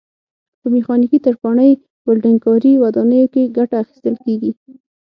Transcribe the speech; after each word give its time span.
په 0.59 0.67
میخانیکي، 0.75 1.17
ترکاڼۍ، 1.25 1.71
ولډنګ 2.07 2.37
کاري، 2.45 2.73
ودانیو 2.83 3.31
کې 3.33 3.51
ګټه 3.57 3.75
اخیستل 3.83 4.15
کېږي. 4.23 4.51